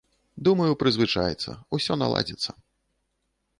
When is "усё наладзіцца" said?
1.79-2.51